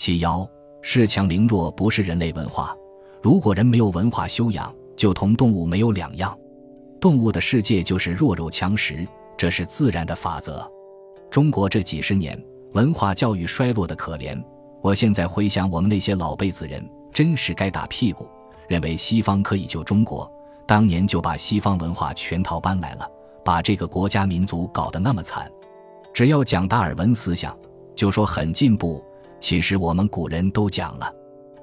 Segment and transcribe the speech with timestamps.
[0.00, 0.48] 其爻
[0.82, 2.74] 恃强凌弱不是人类文化。
[3.20, 6.34] 如果人没有文化修养，就同动物没有两样。
[6.98, 10.66] 动物的世界就是弱肉强食，这是自然的法则。
[11.30, 12.42] 中国这几十年
[12.72, 14.42] 文化教育衰落的可怜。
[14.80, 16.82] 我现在回想，我们那些老辈子人，
[17.12, 18.26] 真是该打屁股。
[18.68, 20.26] 认为西方可以救中国，
[20.66, 23.06] 当年就把西方文化全套搬来了，
[23.44, 25.52] 把这个国家民族搞得那么惨。
[26.14, 27.54] 只要讲达尔文思想，
[27.94, 29.04] 就说很进步。
[29.40, 31.12] 其实我们古人都讲了，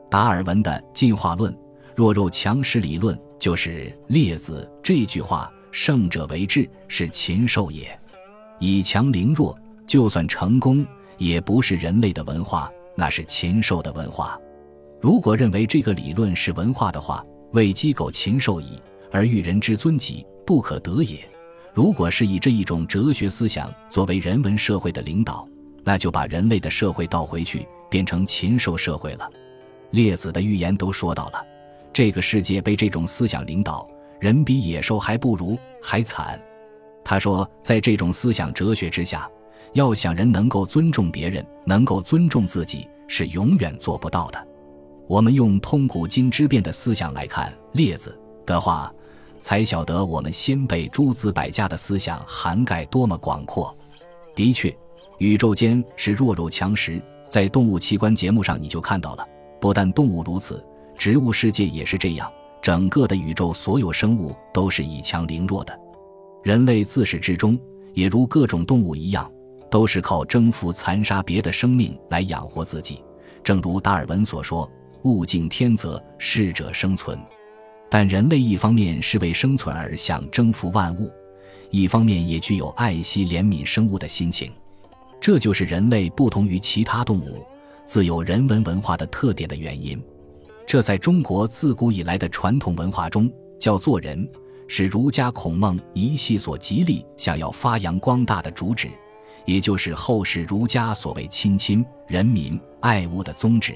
[0.09, 1.55] 达尔文的进化论、
[1.95, 7.85] 弱肉强食理论，就是列子这句话：“胜者为智，是禽兽也；
[8.59, 10.85] 以强凌弱，就算成功，
[11.18, 14.37] 也不是人类的文化，那是禽兽的文化。”
[14.99, 17.23] 如果认为这个理论是文化的话，
[17.54, 21.19] 为鸡狗禽兽矣，而欲人之尊己，不可得也。
[21.73, 25.47] 如果是以这一种哲学思想作为人文社会的领导，
[25.87, 29.32] 那就把人类的社会倒回去，变成禽兽社会了。
[29.91, 31.41] 列子的预言都说到了，
[31.93, 36.38] 这个世界被这种思想领导，人比野兽还不如，还惨。
[37.05, 39.31] 他说，在这种思想哲学之下，
[39.71, 44.47] 要想人能够尊重别人，能够尊重自己，是永远做不到的。
[45.08, 48.13] 我们用通古今之变的思想来看列子
[48.45, 48.93] 的话，
[49.41, 53.73] 才晓得我们先辈诸子百家的思想涵盖多么广阔。
[54.35, 54.77] 的确，
[55.17, 59.27] 宇宙间是弱肉强食，在动物器官节目上你就看到了。
[59.59, 60.63] 不但动物如此，
[60.97, 62.31] 植物世界也是这样。
[62.61, 65.77] 整个的宇宙，所有生物都是以强凌弱的。
[66.43, 67.59] 人类自始至终，
[67.93, 69.31] 也如各种动物一样，
[69.71, 73.03] 都是靠征服、残杀别的生命来养活自己。
[73.43, 74.69] 正如达尔文所说。
[75.03, 77.17] 物竞天择，适者生存。
[77.89, 81.09] 但人类一方面是为生存而想征服万物，
[81.69, 84.52] 一方面也具有爱惜怜悯生物的心情。
[85.28, 87.45] 这就是人类不同于其他动物、
[87.83, 90.02] 自有人文文化的特点的原因。
[90.66, 94.25] 这在中国自古以来的传统文化中叫做人，
[94.70, 98.87] 是儒家孔孟一系所极力想要发扬光大的主旨，
[99.43, 103.76] 也就是后世儒家所谓亲亲人民爱物的宗旨。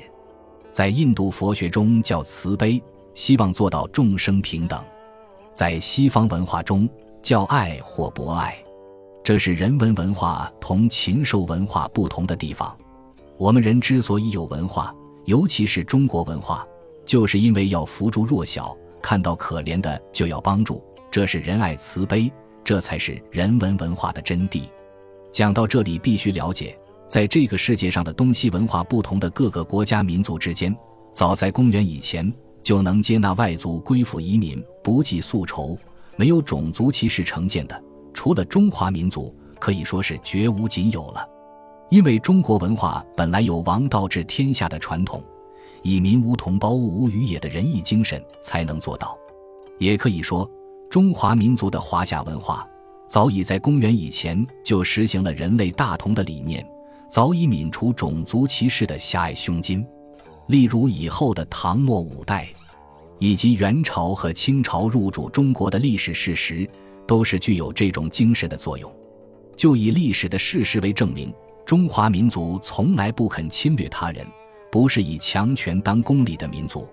[0.72, 2.82] 在印度佛学中叫慈悲，
[3.14, 4.80] 希望做到众生平等；
[5.54, 6.88] 在西方文化中
[7.22, 8.56] 叫爱或博爱，
[9.24, 12.76] 这是人文文化同禽兽文化不同的地方。
[13.38, 14.94] 我们人之所以有文化，
[15.26, 16.66] 尤其是中国文化，
[17.06, 22.32] 就是因为要扶助弱小，看到可怜的就要帮助，这是仁爱慈悲，
[22.64, 24.64] 这才是人文文化的真谛。
[25.32, 26.78] 讲到这里，必须了解。
[27.08, 30.76] 在这个世界上的东西文化不同的各个国家民族之间，
[31.12, 32.34] 早在公元以前
[32.64, 35.78] 就能接纳外族归附移民，不计宿仇，
[36.16, 37.84] 没有种族歧视成见的，
[38.24, 41.28] 除了中华民族，可以说是绝无仅有了。
[41.90, 45.24] 因为中国文化本来有王道治天下的传统，
[45.82, 49.18] 以民无同胞，物无与也的仁义精神才能做到。
[49.80, 50.48] 也可以说，
[50.88, 52.64] 中华民族的华夏文化
[53.08, 56.64] 早已在公元以前就实行了人类大同的理念。
[57.10, 59.84] 早已泯除种族歧视的狭隘胸襟，
[60.46, 62.48] 例如以后的唐末五代，
[63.18, 66.70] 以及元朝和清朝入主中国的历史事实，
[67.12, 68.90] 都是具有这种精神的作用。
[69.58, 71.30] 就以历史的事实为证明，
[71.66, 74.26] 中华民族从来不肯侵略他人，
[74.72, 76.88] 不是以强权当公理的民族，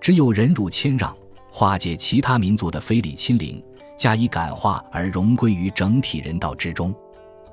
[0.00, 1.14] 只有忍辱谦让，
[1.50, 3.62] 化解其他民族的非礼亲凌，
[3.98, 6.94] 加以感化而融归于整体人道之中。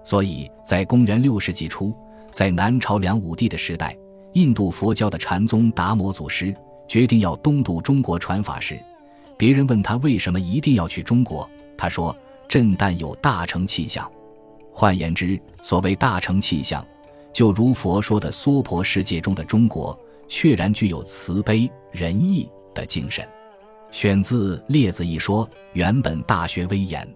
[0.05, 1.93] 所以在公元六世纪初，
[2.31, 3.93] 在南朝梁武帝的时代，
[4.31, 6.55] 印度佛教的禅宗达摩祖师
[6.87, 8.79] 决定要东渡中国传法时，
[9.37, 12.15] 别人问他为什么一定要去中国，他说
[12.49, 14.09] ：“朕但有大成气象。”
[14.73, 16.85] 换言之，所谓大成气象，
[17.33, 23.27] 就如佛说的娑婆世界中的中国，确然具有慈悲仁义的精神。
[23.89, 27.07] 选自《列子》一说，原本《大学》威严。